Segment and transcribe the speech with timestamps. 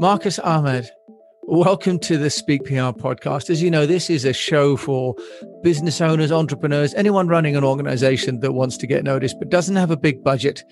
[0.00, 0.88] Marcus Ahmad,
[1.42, 3.50] welcome to the Speak PR podcast.
[3.50, 5.14] As you know, this is a show for
[5.62, 9.90] business owners, entrepreneurs, anyone running an organization that wants to get noticed but doesn't have
[9.90, 10.64] a big budget,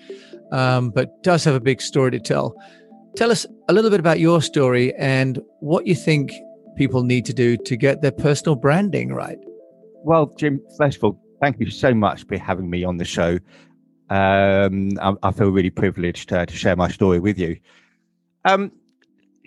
[0.51, 2.55] um, but does have a big story to tell.
[3.17, 6.33] Tell us a little bit about your story and what you think
[6.75, 9.37] people need to do to get their personal branding right.
[10.03, 13.37] Well, Jim, first of all, thank you so much for having me on the show.
[14.09, 17.59] Um, I, I, feel really privileged uh, to share my story with you.
[18.43, 18.71] Um,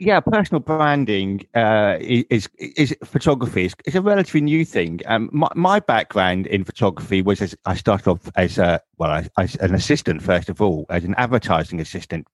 [0.03, 3.67] yeah, personal branding uh, is is photography.
[3.67, 5.01] It's, it's, a relatively new thing.
[5.07, 9.55] Um, my, my background in photography was as I started off as a well, as
[9.57, 12.27] an assistant first of all, as an advertising assistant,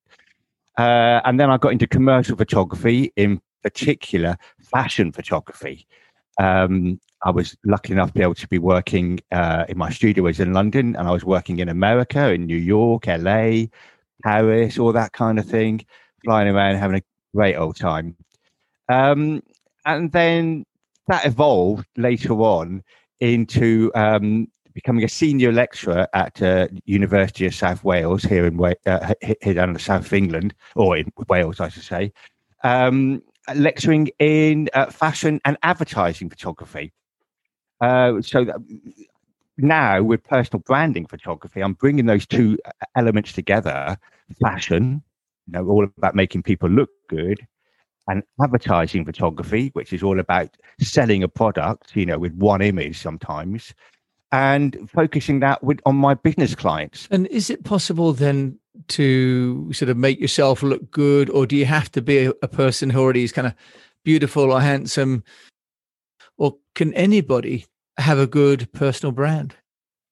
[0.78, 5.86] uh, and then I got into commercial photography, in particular fashion photography.
[6.40, 10.24] Um, I was lucky enough to be able to be working uh, in my studio
[10.24, 13.66] was in London, and I was working in America, in New York, LA,
[14.24, 15.84] Paris, all that kind of thing,
[16.24, 17.02] flying around having a
[17.38, 18.16] great old time.
[18.88, 19.42] Um,
[19.84, 20.64] and then
[21.06, 22.82] that evolved later on
[23.20, 29.14] into um, becoming a senior lecturer at uh, University of South Wales here in uh,
[29.42, 32.12] here down in south England, or in Wales, I should say,
[32.64, 33.22] um,
[33.54, 36.92] lecturing in uh, fashion and advertising photography.
[37.80, 38.46] Uh, so
[39.58, 43.96] now with personal branding photography, I'm bringing those two uh, elements together:
[44.42, 45.02] fashion,
[45.48, 47.46] you know, all about making people look good,
[48.06, 52.98] and advertising photography, which is all about selling a product, you know, with one image
[52.98, 53.74] sometimes,
[54.32, 57.08] and focusing that with on my business clients.
[57.10, 61.66] And is it possible then to sort of make yourself look good, or do you
[61.66, 63.54] have to be a, a person who already is kind of
[64.04, 65.24] beautiful or handsome,
[66.36, 67.66] or can anybody
[67.98, 69.54] have a good personal brand?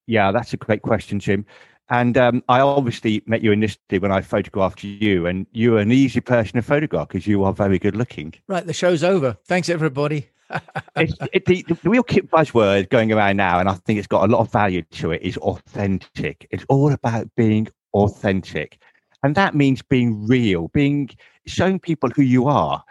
[0.06, 1.44] Yeah, that's a great question, Jim.
[1.88, 6.20] And um, I obviously met you initially when I photographed you, and you're an easy
[6.20, 8.34] person to photograph because you are very good looking.
[8.48, 9.36] Right, the show's over.
[9.44, 10.28] Thanks, everybody.
[10.96, 14.40] it, the, the real buzzword going around now, and I think it's got a lot
[14.40, 16.46] of value to it, is authentic.
[16.50, 18.80] It's all about being authentic,
[19.22, 21.10] and that means being real, being
[21.46, 22.82] showing people who you are.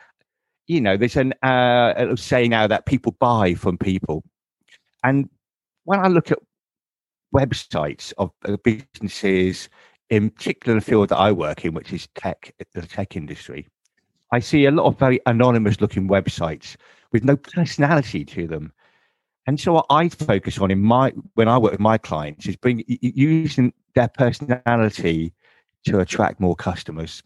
[0.68, 4.24] You know, there's an uh, saying now that people buy from people,
[5.04, 5.30] and
[5.84, 6.40] when I look at
[7.36, 8.32] websites of
[8.64, 9.70] businesses,
[10.10, 13.68] in particular the field that I work in, which is tech, the tech industry,
[14.32, 16.76] I see a lot of very anonymous looking websites
[17.12, 18.72] with no personality to them.
[19.48, 22.56] And so what I focus on in my when I work with my clients is
[22.56, 25.34] bring using their personality
[25.86, 27.22] to attract more customers.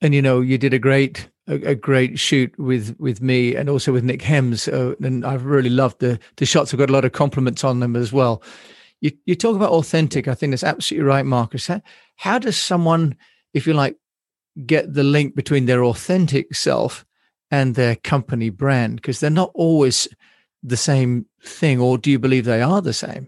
[0.00, 3.68] And you know, you did a great a, a great shoot with with me and
[3.68, 6.72] also with Nick Hems, uh, and I've really loved the the shots.
[6.72, 8.42] I've got a lot of compliments on them as well.
[9.02, 10.28] You, you talk about authentic.
[10.28, 11.66] I think that's absolutely right, Marcus.
[11.66, 11.82] How,
[12.16, 13.16] how does someone,
[13.52, 13.96] if you like,
[14.64, 17.04] get the link between their authentic self
[17.50, 18.96] and their company brand?
[18.96, 20.06] Because they're not always
[20.62, 23.26] the same thing, or do you believe they are the same?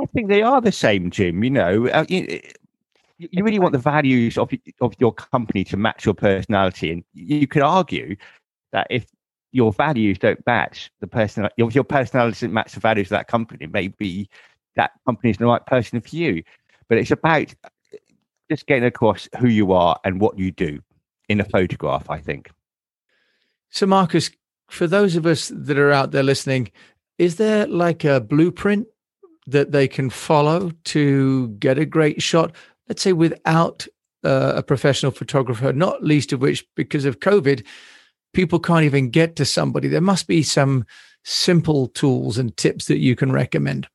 [0.00, 1.42] I think they are the same, Jim.
[1.42, 2.40] You know, uh, you,
[3.18, 7.48] you, really want the values of of your company to match your personality, and you
[7.48, 8.14] could argue
[8.70, 9.06] that if
[9.52, 13.28] your values don't match the person, your, your personality doesn't match the values of that
[13.28, 14.28] company, maybe
[14.76, 16.42] that company is the right person for you.
[16.88, 17.54] But it's about
[18.50, 20.80] just getting across who you are and what you do
[21.28, 22.50] in a photograph, I think.
[23.70, 24.30] So, Marcus,
[24.68, 26.70] for those of us that are out there listening,
[27.18, 28.86] is there like a blueprint
[29.46, 32.54] that they can follow to get a great shot?
[32.88, 33.86] Let's say without
[34.24, 37.64] uh, a professional photographer, not least of which because of COVID,
[38.32, 39.88] people can't even get to somebody.
[39.88, 40.84] There must be some
[41.24, 43.88] simple tools and tips that you can recommend.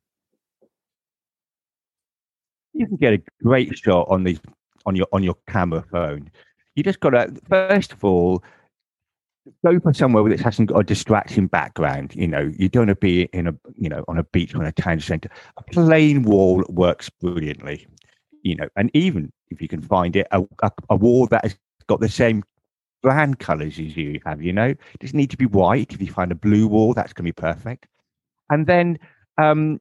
[2.74, 4.38] You can get a great shot on the
[4.86, 6.30] on your on your camera phone.
[6.76, 8.44] You just got to first of all
[9.66, 12.14] go for somewhere where it hasn't got a distracting background.
[12.16, 14.62] You know, you don't want to be in a you know on a beach or
[14.62, 15.30] in a town centre.
[15.58, 17.88] A plain wall works brilliantly.
[18.44, 21.58] You know, and even if you can find it, a, a, a wall that has
[21.88, 22.44] got the same
[23.02, 25.94] brand colors as you have, you know, it doesn't need to be white.
[25.94, 27.88] If you find a blue wall, that's going to be perfect.
[28.50, 28.98] And then
[29.38, 29.80] um,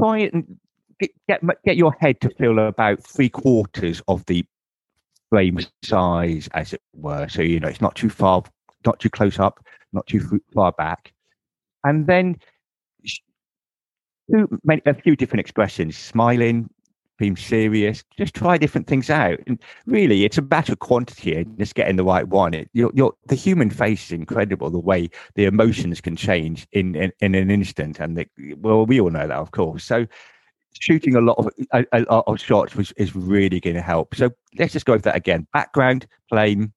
[0.00, 0.58] try and
[1.00, 4.44] get, get, get your head to fill about three quarters of the
[5.30, 7.28] frame size, as it were.
[7.28, 8.42] So, you know, it's not too far,
[8.84, 11.12] not too close up, not too far back.
[11.84, 12.36] And then
[14.86, 16.68] a few different expressions, smiling,
[17.18, 18.04] being serious.
[18.16, 19.38] Just try different things out.
[19.46, 22.54] And really, it's a matter of quantity and just getting the right one.
[22.54, 26.94] It, you're, you're, the human face is incredible, the way the emotions can change in,
[26.94, 28.00] in, in an instant.
[28.00, 28.26] And the,
[28.56, 29.84] well, we all know that, of course.
[29.84, 30.06] So
[30.80, 34.14] shooting a lot of a, a lot of shots was, is really going to help.
[34.14, 35.46] So let's just go over that again.
[35.52, 36.72] Background, plain,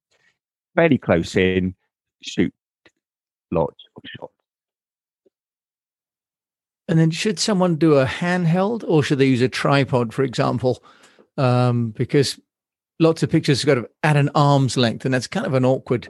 [0.76, 1.76] fairly close in,
[2.22, 2.54] shoot
[3.52, 4.34] lots of shots.
[6.90, 10.84] And then, should someone do a handheld, or should they use a tripod, for example?
[11.38, 12.40] Um, because
[13.00, 16.10] lots of pictures got at an arm's length, and that's kind of an awkward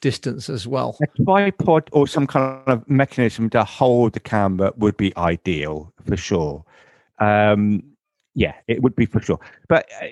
[0.00, 0.98] distance as well.
[1.00, 6.16] A tripod or some kind of mechanism to hold the camera would be ideal for
[6.16, 6.64] sure.
[7.20, 7.84] Um,
[8.34, 9.38] yeah, it would be for sure.
[9.68, 10.06] But uh,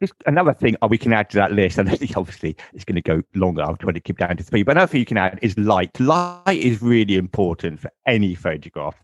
[0.00, 3.22] just another thing we can add to that list, and obviously it's going to go
[3.34, 3.60] longer.
[3.60, 4.62] I'll try to keep down to three.
[4.62, 6.00] But another thing you can add is light.
[6.00, 8.96] Light is really important for any photograph.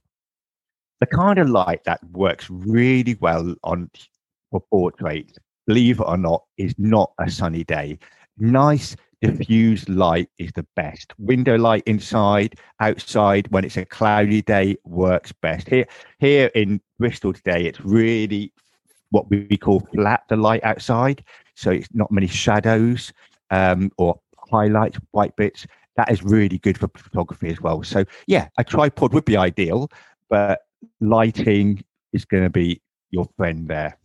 [1.00, 3.90] The kind of light that works really well on
[4.50, 7.98] for portraits, believe it or not, is not a sunny day.
[8.38, 11.12] Nice diffused light is the best.
[11.19, 15.69] Window light inside, outside, when it's a cloudy day, works best.
[15.69, 15.87] Here,
[16.19, 18.52] here in Bristol today, it's really
[19.10, 21.22] what we call flat the light outside,
[21.54, 23.12] so it's not many shadows
[23.50, 24.19] um, or
[24.50, 25.66] highlights, white bits.
[25.96, 27.82] That is really good for photography as well.
[27.82, 29.90] So yeah, a tripod would be ideal,
[30.28, 30.60] but
[31.00, 32.81] lighting is going to be
[33.11, 33.99] your friend there.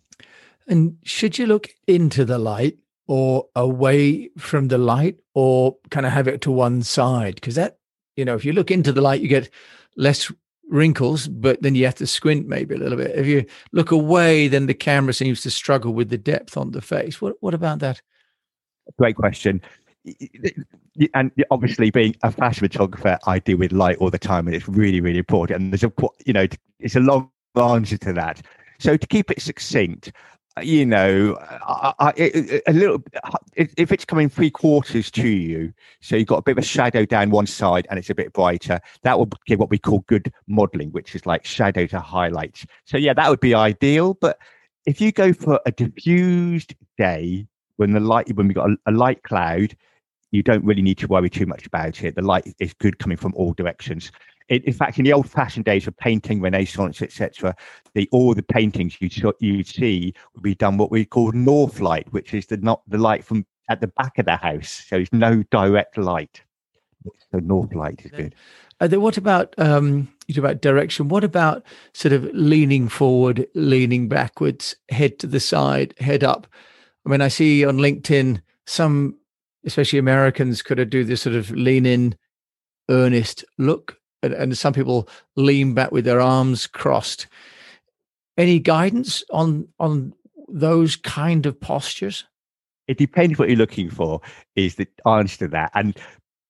[0.67, 6.11] And should you look into the light or away from the light or kind of
[6.11, 7.35] have it to one side?
[7.35, 7.77] Because that
[8.15, 9.49] you know if you look into the light you get
[9.97, 10.31] less
[10.69, 13.11] wrinkles but then you have to squint maybe a little bit.
[13.17, 16.81] If you look away then the camera seems to struggle with the depth on the
[16.81, 17.21] face.
[17.21, 18.01] What what about that?
[18.97, 19.61] Great question
[21.13, 24.67] and obviously being a fashion photographer i deal with light all the time and it's
[24.67, 25.91] really really important and there's a
[26.25, 26.47] you know
[26.79, 28.41] it's a long answer to that
[28.79, 30.11] so to keep it succinct
[30.57, 31.37] uh, you know,
[31.95, 33.01] a little.
[33.55, 37.05] If it's coming three quarters to you, so you've got a bit of a shadow
[37.05, 40.29] down one side and it's a bit brighter, that will give what we call good
[40.47, 42.65] modeling, which is like shadow to highlights.
[42.83, 44.15] So yeah, that would be ideal.
[44.15, 44.39] But
[44.85, 48.91] if you go for a diffused day when the light, when we got a, a
[48.91, 49.77] light cloud,
[50.31, 52.15] you don't really need to worry too much about it.
[52.15, 54.11] The light is good coming from all directions
[54.51, 57.55] in fact, in the old-fashioned days of painting, Renaissance, etc.,
[57.93, 62.11] the all the paintings you you see would be done what we call north light,
[62.11, 65.13] which is the not the light from at the back of the house, so there's
[65.13, 66.41] no direct light.
[67.31, 68.35] So north light is good.
[68.81, 71.07] Uh, then what about um, you talk about direction?
[71.07, 71.63] What about
[71.93, 76.45] sort of leaning forward, leaning backwards, head to the side, head up?
[77.05, 79.15] I mean, I see on LinkedIn some,
[79.65, 82.15] especially Americans, could do this sort of lean in,
[82.89, 87.27] earnest look and, and some people lean back with their arms crossed.
[88.37, 90.13] Any guidance on on
[90.47, 92.25] those kind of postures?
[92.87, 94.21] It depends what you're looking for.
[94.55, 95.71] Is the answer to that?
[95.75, 95.97] And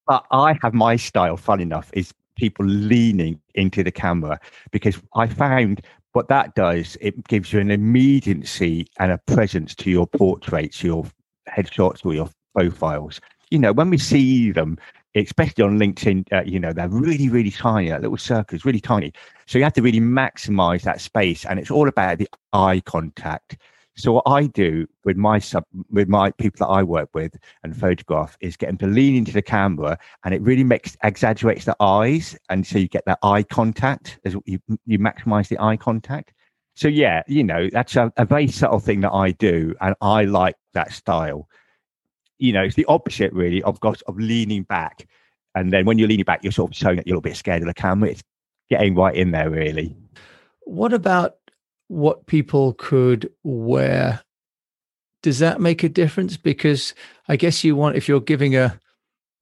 [0.07, 1.37] but I have my style.
[1.37, 4.39] Fun enough, is people leaning into the camera
[4.71, 5.81] because I found
[6.13, 6.97] what that does.
[7.01, 11.05] It gives you an immediacy and a presence to your portraits, your
[11.49, 13.19] headshots, or your profiles.
[13.49, 14.77] You know, when we see them,
[15.15, 19.11] especially on LinkedIn, uh, you know, they're really, really tiny, that little circles, really tiny.
[19.45, 21.45] So you have to really maximize that space.
[21.45, 23.57] And it's all about the eye contact.
[23.97, 27.75] So what I do with my sub, with my people that I work with and
[27.75, 31.75] photograph is get them to lean into the camera, and it really makes exaggerates the
[31.81, 36.33] eyes, and so you get that eye contact as you you maximize the eye contact.
[36.73, 40.23] So yeah, you know that's a, a very subtle thing that I do, and I
[40.23, 41.49] like that style
[42.41, 45.07] you know, it's the opposite really of got of leaning back.
[45.53, 47.37] And then when you're leaning back, you're sort of showing that you're a little bit
[47.37, 48.09] scared of the camera.
[48.09, 48.23] It's
[48.69, 49.95] getting right in there, really.
[50.61, 51.35] What about
[51.87, 54.21] what people could wear?
[55.21, 56.35] Does that make a difference?
[56.35, 56.95] Because
[57.27, 58.79] I guess you want, if you're giving a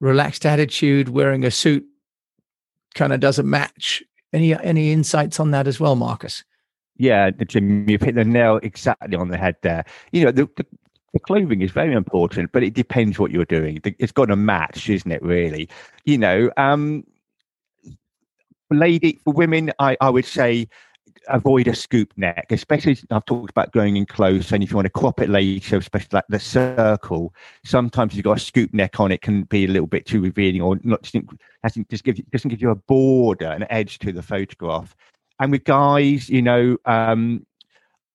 [0.02, 1.86] relaxed attitude, wearing a suit
[2.96, 4.04] kind of doesn't match.
[4.34, 6.44] Any any insights on that as well, Marcus?
[6.98, 9.86] Yeah, Jim, you've hit the nail exactly on the head there.
[10.12, 10.66] You know, the, the,
[11.14, 13.80] the clothing is very important, but it depends what you're doing.
[13.84, 15.22] It's got to match, isn't it?
[15.24, 15.70] Really,
[16.06, 16.52] you know.
[16.58, 17.04] Um,
[18.72, 20.68] lady for women, I, I would say
[21.28, 24.52] avoid a scoop neck, especially I've talked about going in close.
[24.52, 28.38] And if you want to crop it later, especially like the circle, sometimes you've got
[28.38, 31.10] a scoop neck on it can be a little bit too revealing or not
[31.64, 34.96] doesn't just give you doesn't give you a border, an edge to the photograph.
[35.40, 37.46] And with guys, you know, um,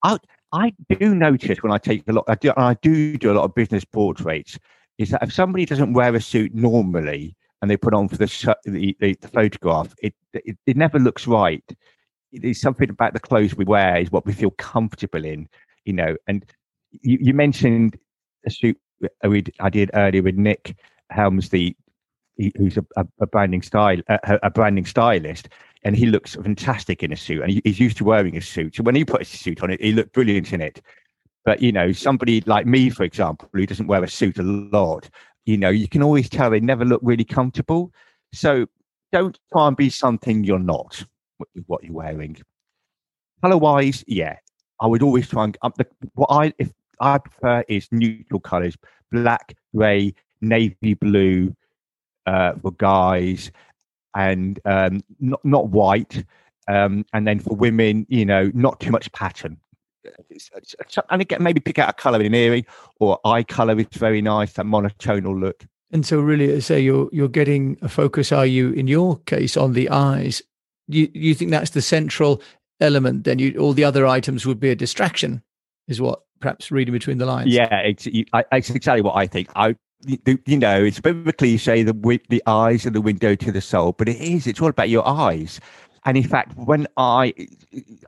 [0.02, 0.18] I
[0.54, 3.44] I do notice when I take a lot, I do, I do do a lot
[3.44, 4.56] of business portraits,
[4.98, 8.56] is that if somebody doesn't wear a suit normally and they put on for the
[8.64, 11.64] the, the, the photograph, it, it, it never looks right.
[12.30, 15.48] It is something about the clothes we wear is what we feel comfortable in,
[15.84, 16.16] you know.
[16.28, 16.44] And
[16.92, 17.98] you, you mentioned
[18.46, 18.78] a suit
[19.60, 20.76] I did earlier with Nick
[21.10, 21.76] Helms, the
[22.56, 25.48] who's a, a, branding style a, a branding stylist
[25.84, 28.76] and he looks fantastic in a suit, and he's used to wearing a suit.
[28.76, 30.80] So when he put a suit on it, he looked brilliant in it.
[31.44, 35.10] But you know, somebody like me, for example, who doesn't wear a suit a lot,
[35.44, 37.92] you know, you can always tell they never look really comfortable.
[38.32, 38.66] So
[39.12, 41.04] don't try and be something you're not
[41.38, 42.36] with what you're wearing.
[43.42, 44.36] Color wise, yeah,
[44.80, 48.76] I would always try and the, what I if I prefer is neutral colors,
[49.12, 51.54] black, grey, navy blue
[52.26, 53.50] uh, for guys,
[54.14, 56.24] and um, not not white.
[56.66, 59.58] Um, and then for women, you know, not too much pattern.
[61.10, 62.66] And again, maybe pick out a color in an earring
[63.00, 65.64] or eye color is very nice, that monotonal look.
[65.92, 68.32] And so, really, say you're you're getting a focus.
[68.32, 70.42] Are you in your case on the eyes?
[70.88, 72.42] You you think that's the central
[72.80, 73.24] element?
[73.24, 75.42] Then you all the other items would be a distraction,
[75.86, 77.54] is what perhaps reading between the lines.
[77.54, 79.48] Yeah, it's, it's exactly what I think.
[79.56, 83.34] I you know, it's a bit of a cliche, the the eyes are the window
[83.34, 84.46] to the soul, but it is.
[84.46, 85.60] It's all about your eyes.
[86.06, 87.32] And in fact, when I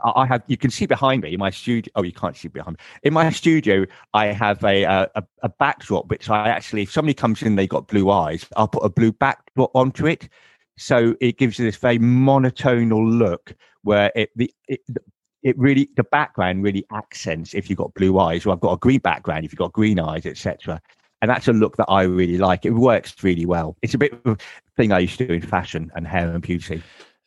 [0.04, 1.90] I have, you can see behind me in my studio.
[1.96, 2.84] Oh, you can't see behind me.
[3.04, 5.08] In my studio, I have a a,
[5.42, 8.84] a backdrop which I actually, if somebody comes in, they got blue eyes, I'll put
[8.84, 10.28] a blue backdrop onto it,
[10.76, 14.80] so it gives you this very monotonal look where it the it,
[15.42, 18.78] it really the background really accents if you've got blue eyes or i've got a
[18.78, 20.80] green background if you've got green eyes etc
[21.22, 22.64] and that's a look that i really like.
[22.64, 23.76] It works really well.
[23.82, 24.36] It's a bit of a
[24.76, 26.82] thing i used to do in fashion and hair and beauty.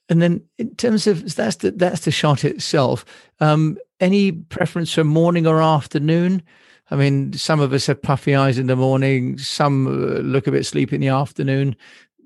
[0.10, 3.06] And then in terms of that's the that's the shot itself.
[3.40, 6.44] Um any preference for morning or afternoon?
[6.92, 9.38] I mean some of us have puffy eyes in the morning.
[9.38, 11.76] Some uh, look a bit sleepy in the afternoon.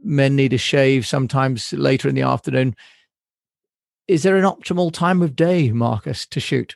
[0.03, 2.75] Men need a shave sometimes later in the afternoon.
[4.07, 6.75] Is there an optimal time of day, Marcus, to shoot?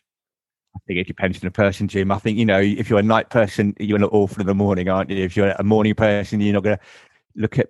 [0.78, 2.12] I think it depends on the person, Jim.
[2.12, 4.90] I think, you know, if you're a night person, you're not awful in the morning,
[4.90, 5.24] aren't you?
[5.24, 6.84] If you're a morning person, you're not going to
[7.36, 7.70] look at,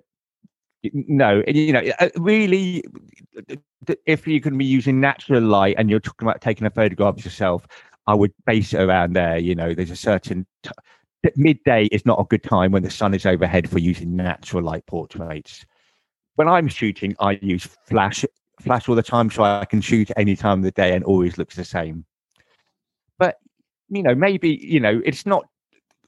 [0.93, 2.83] no, you know, uh, really,
[4.05, 7.25] if you can be using natural light and you're talking about taking a photograph of
[7.25, 7.65] yourself,
[8.07, 9.37] I would base it around there.
[9.37, 10.71] You know, there's a certain t-
[11.35, 14.85] midday is not a good time when the sun is overhead for using natural light
[14.85, 15.65] portraits.
[16.35, 18.23] When I'm shooting, I use flash
[18.61, 21.37] flash all the time so I can shoot any time of the day and always
[21.37, 22.05] looks the same.
[23.89, 25.47] You know, maybe you know, it's not.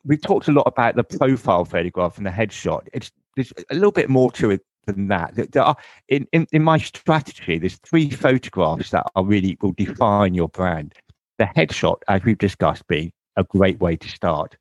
[0.04, 2.88] we've talked a lot about the profile photograph and the headshot.
[2.94, 5.52] It's there's a little bit more to it than that.
[5.52, 10.34] There are, in, in in my strategy, there's three photographs that are really will define
[10.34, 10.94] your brand.
[11.38, 14.58] The headshot, as we've discussed, being a great way to start.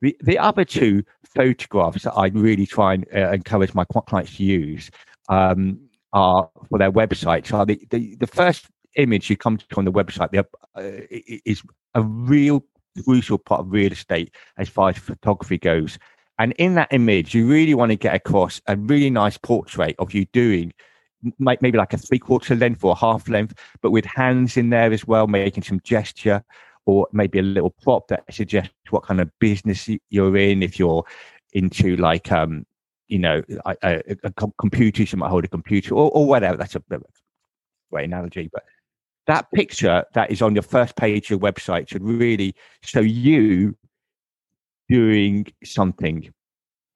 [0.00, 1.04] The the other two
[1.34, 4.90] photographs that I really try and uh, encourage my clients to use
[5.28, 5.80] um,
[6.12, 9.92] are for their websites are the, the, the first image you come to on the
[9.92, 10.82] website uh,
[11.44, 11.62] is
[11.94, 12.64] a real
[13.04, 15.98] crucial part of real estate as far as photography goes.
[16.38, 20.12] And in that image, you really want to get across a really nice portrait of
[20.14, 20.72] you doing
[21.38, 24.92] maybe like a three quarter length or a half length, but with hands in there
[24.92, 26.42] as well, making some gesture
[26.84, 30.62] or maybe a little prop that suggests what kind of business you're in.
[30.62, 31.04] If you're
[31.52, 32.66] into like um,
[33.12, 36.56] you know, a, a, a computer, you might hold a computer or, or whatever.
[36.56, 36.98] That's a, a
[37.90, 38.48] great analogy.
[38.50, 38.64] But
[39.26, 43.76] that picture that is on your first page of your website should really show you
[44.88, 46.32] doing something,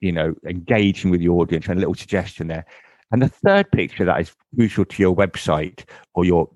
[0.01, 2.67] you know, engaging with the audience and a little suggestion there.
[3.13, 6.51] And the third picture that is crucial to your website or your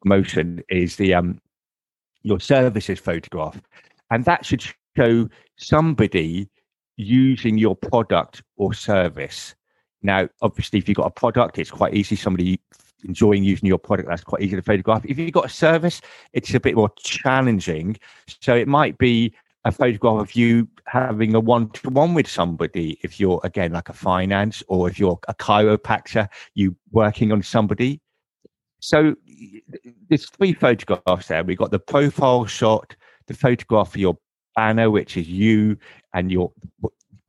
[0.00, 1.40] promotion is the um
[2.22, 3.60] your services photograph.
[4.10, 4.62] And that should
[4.96, 6.48] show somebody
[6.96, 9.54] using your product or service.
[10.02, 12.16] Now, obviously, if you've got a product, it's quite easy.
[12.16, 12.60] Somebody
[13.04, 15.04] enjoying using your product, that's quite easy to photograph.
[15.04, 16.00] If you've got a service,
[16.32, 17.96] it's a bit more challenging.
[18.40, 22.98] So it might be a photograph of you having a one-to-one with somebody.
[23.02, 28.00] If you're again like a finance, or if you're a chiropractor, you working on somebody.
[28.80, 29.14] So
[30.08, 31.44] there's three photographs there.
[31.44, 32.96] We've got the profile shot,
[33.28, 34.18] the photograph of your
[34.56, 35.78] banner, which is you
[36.12, 36.52] and your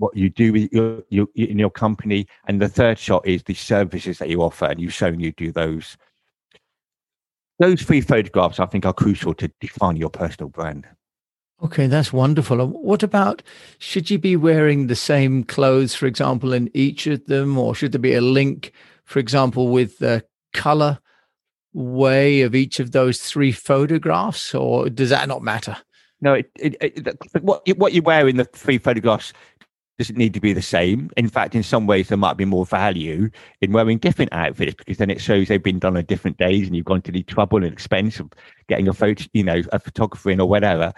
[0.03, 3.53] what you do with your, your, in your company, and the third shot is the
[3.53, 5.97] services that you offer, and you've shown you do those.
[7.59, 10.85] Those three photographs, I think, are crucial to define your personal brand.
[11.63, 12.65] Okay, that's wonderful.
[12.67, 13.41] What about
[13.77, 17.93] should you be wearing the same clothes, for example, in each of them, or should
[17.93, 18.73] there be a link,
[19.05, 20.99] for example, with the color
[21.71, 25.77] way of each of those three photographs, or does that not matter?
[26.23, 29.33] No, it, it, it, what what you wear in the three photographs
[29.97, 31.09] doesn't need to be the same.
[31.17, 33.29] In fact, in some ways, there might be more value
[33.61, 36.75] in wearing different outfits because then it shows they've been done on different days and
[36.75, 38.29] you've gone to the trouble and expense of
[38.67, 40.93] getting a photo, you know, a photographer in or whatever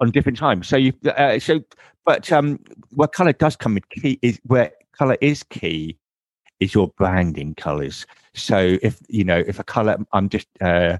[0.00, 0.66] on different times.
[0.66, 1.60] So you, uh, so,
[2.04, 2.58] but um,
[2.90, 5.98] where color does come in key is where color is key
[6.60, 8.06] is your branding colors.
[8.34, 10.98] So if you know if a color, I'm just uh,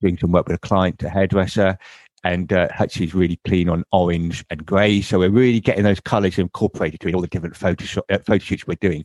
[0.00, 1.78] doing some work with a client, a hairdresser,
[2.24, 5.02] and uh, is really clean on orange and grey.
[5.02, 8.66] So we're really getting those colours incorporated to all the different photo, uh, photo shoots
[8.66, 9.04] we're doing.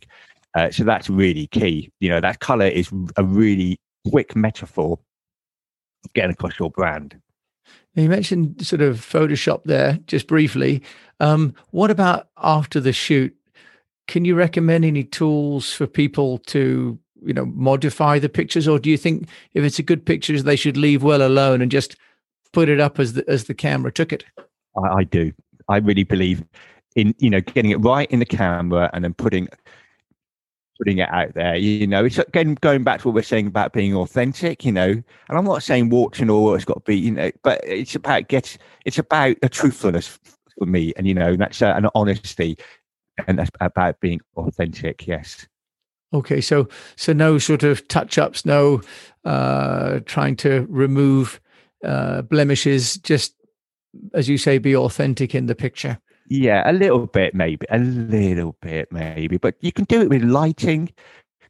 [0.54, 1.92] Uh, so that's really key.
[2.00, 3.78] You know, that colour is a really
[4.10, 4.98] quick metaphor
[6.04, 7.20] of getting across your brand.
[7.94, 10.82] you mentioned sort of Photoshop there, just briefly.
[11.20, 13.36] Um, what about after the shoot?
[14.08, 18.90] Can you recommend any tools for people to, you know, modify the pictures, or do
[18.90, 21.96] you think if it's a good picture, they should leave well alone and just
[22.52, 24.24] put it up as the as the camera took it.
[24.76, 25.32] I, I do.
[25.68, 26.42] I really believe
[26.96, 29.48] in you know getting it right in the camera and then putting
[30.80, 31.56] putting it out there.
[31.56, 34.64] You know, it's again going back to what we're saying about being authentic.
[34.64, 35.04] You know, and
[35.38, 36.96] I'm not saying watching and all it's got to be.
[36.96, 40.18] You know, but it's about get it's about a truthfulness
[40.58, 42.56] for me, and you know that's uh, an honesty,
[43.28, 45.06] and that's about being authentic.
[45.06, 45.46] Yes.
[46.12, 48.80] Okay, so so no sort of touch ups, no
[49.24, 51.40] uh, trying to remove
[51.84, 52.96] uh, blemishes.
[52.98, 53.34] Just
[54.14, 55.98] as you say, be authentic in the picture.
[56.28, 60.22] Yeah, a little bit, maybe a little bit, maybe, but you can do it with
[60.22, 60.92] lighting,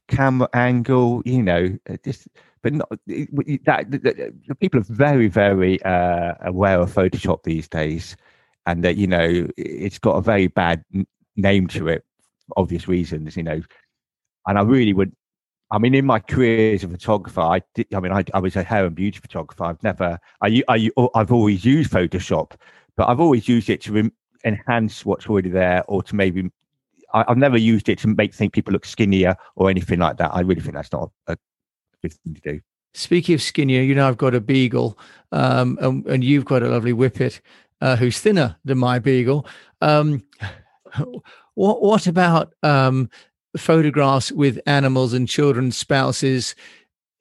[0.09, 1.23] camera angle.
[1.27, 2.29] You know, uh, just
[2.63, 3.87] but not that.
[3.91, 8.17] The, people are very, very uh, aware of Photoshop these days,
[8.67, 10.83] and that you know it's got a very bad
[11.37, 12.05] name to it,
[12.57, 13.37] obvious reasons.
[13.37, 13.61] You know,
[14.47, 15.13] and I really would
[15.71, 17.93] I mean, in my career as a photographer, I did.
[17.95, 19.65] I mean, I, I was a hair and beauty photographer.
[19.65, 22.53] I've never, I, I, I've always used Photoshop,
[22.97, 24.11] but I've always used it to re-
[24.45, 26.51] enhance what's already there, or to maybe.
[27.13, 30.33] I, have never used it to make think people look skinnier or anything like that.
[30.33, 31.37] I really think that's not a
[32.03, 32.61] good thing to do.
[32.95, 34.99] Speaking of skinnier, you know, I've got a beagle,
[35.33, 37.41] um, and, and you've got a lovely whippet
[37.81, 39.47] uh, who's thinner than my beagle.
[39.81, 40.25] Um,
[41.55, 43.11] what, what about um,
[43.57, 46.55] photographs with animals and children's spouses.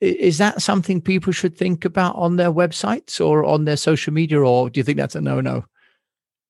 [0.02, 4.40] Is that something people should think about on their websites or on their social media
[4.40, 5.66] or do you think that's a no-no?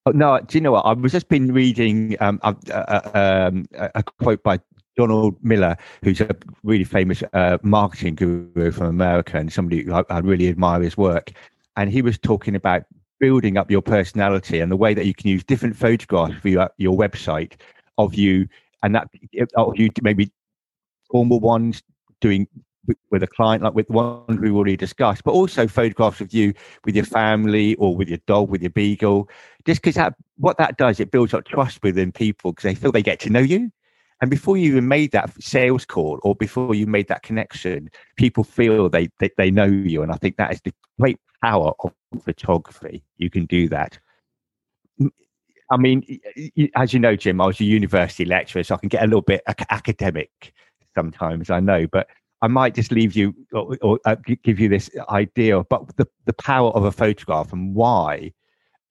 [0.05, 0.85] Oh, no do you know what?
[0.85, 4.59] I've just been reading um, uh, um, a quote by
[4.97, 10.19] donald miller who's a really famous uh, marketing guru from america and somebody I, I
[10.19, 11.31] really admire his work.
[11.77, 12.83] And he was talking about
[13.19, 16.69] building up your personality and the way that you can use different photographs for your,
[16.77, 17.53] your website
[17.97, 18.47] of you
[18.83, 19.07] and that
[19.55, 20.31] oh, you maybe
[21.11, 21.81] formal ones
[22.21, 22.47] doing
[23.11, 26.53] with a client like with the one we already discussed but also photographs of you
[26.85, 29.29] with your family or with your dog with your beagle.
[29.65, 32.91] Just because that what that does it builds up trust within people because they feel
[32.91, 33.71] they get to know you.
[34.21, 38.43] And before you even made that sales call or before you made that connection people
[38.43, 40.01] feel they they, they know you.
[40.01, 43.03] And i think that is the great power of photography.
[43.17, 43.99] You can do that
[45.71, 46.03] I mean,
[46.75, 49.21] as you know, Jim, I was a university lecturer, so I can get a little
[49.21, 50.53] bit academic
[50.95, 51.49] sometimes.
[51.49, 52.07] I know, but
[52.41, 56.33] I might just leave you or, or uh, give you this idea about the, the
[56.33, 58.31] power of a photograph and why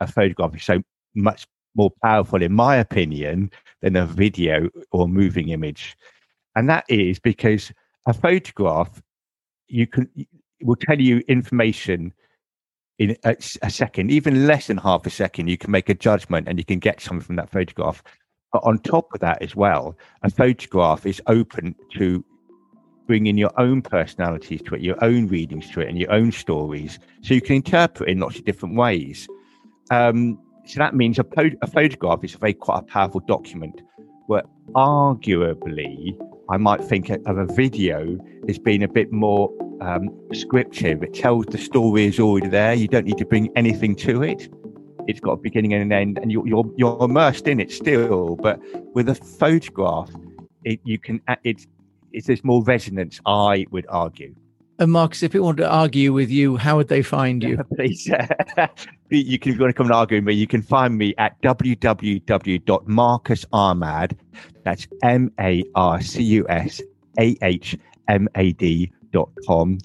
[0.01, 0.81] a photograph is so
[1.15, 3.51] much more powerful, in my opinion,
[3.83, 5.97] than a video or moving image.
[6.57, 7.73] And that is because
[8.07, 9.03] a photograph,
[9.69, 10.09] you can
[10.63, 12.13] will tell you information
[12.99, 16.49] in a, a, second, even less than half a second, you can make a judgment
[16.49, 18.03] and you can get something from that photograph.
[18.53, 22.25] But on top of that, as well, a photograph is open to
[23.07, 26.99] bringing your own personalities to it, your own readings to it, and your own stories.
[27.23, 29.29] So you can interpret in lots of different ways.
[29.91, 33.81] Um, so that means a, po- a photograph is a very quite a powerful document.
[34.29, 34.43] Where
[34.75, 36.15] arguably,
[36.51, 41.03] I might think of a video as being a bit more um, scriptive.
[41.03, 42.75] It tells the story is already there.
[42.75, 44.51] You don't need to bring anything to it.
[45.07, 48.37] It's got a beginning and an end, and you're you're, you're immersed in it still.
[48.37, 48.61] But
[48.95, 50.11] with a photograph,
[50.63, 51.67] it you can it's
[52.13, 53.23] it's there's more resonance.
[53.25, 54.35] I would argue.
[54.81, 57.59] And Marcus, if people wanted to argue with you, how would they find you?
[57.75, 58.07] Please,
[59.11, 61.15] you can if you want to come and argue with me, you can find me
[61.19, 64.17] at www.marcusahmad.
[64.63, 66.81] That's M A R C U S
[67.19, 67.77] A H
[68.09, 68.93] M A D
[69.47, 69.79] com,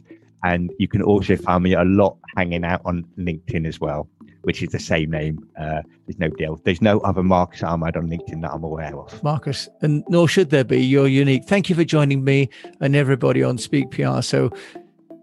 [0.44, 4.08] And you can also find me a lot hanging out on LinkedIn as well,
[4.42, 5.48] which is the same name.
[5.60, 6.60] Uh, there's no deal.
[6.64, 9.24] There's no other Marcus Ahmad on LinkedIn that I'm aware of.
[9.24, 10.84] Marcus, and nor should there be.
[10.84, 11.46] You're unique.
[11.46, 14.22] Thank you for joining me and everybody on Speak PR.
[14.22, 14.52] So,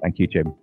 [0.03, 0.55] thank you, Jim.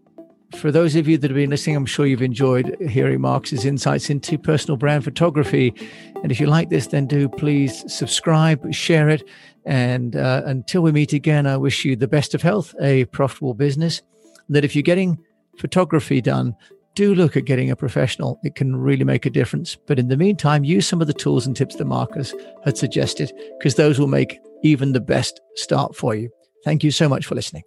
[0.56, 4.10] For those of you that have been listening, I'm sure you've enjoyed hearing Marcus's insights
[4.10, 5.74] into personal brand photography.
[6.24, 9.24] And if you like this, then do please subscribe, share it,
[9.66, 13.54] and uh, until we meet again, I wish you the best of health, a profitable
[13.54, 14.02] business.
[14.48, 15.18] That if you're getting
[15.58, 16.56] photography done,
[16.96, 18.40] do look at getting a professional.
[18.44, 19.76] It can really make a difference.
[19.76, 23.34] But in the meantime, use some of the tools and tips that Marcus had suggested,
[23.60, 26.30] because those will make even the best start for you.
[26.64, 27.64] Thank you so much for listening.